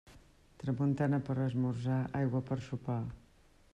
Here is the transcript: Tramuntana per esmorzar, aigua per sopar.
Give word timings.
Tramuntana 0.61 1.19
per 1.27 1.35
esmorzar, 1.43 1.99
aigua 2.21 2.43
per 2.49 2.59
sopar. 2.71 3.01